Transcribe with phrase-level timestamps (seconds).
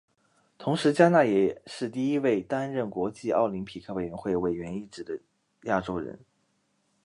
[0.57, 5.19] 同时嘉纳也是第一位担任国际奥林匹克委员会委员一职的
[5.69, 6.17] 亚洲人。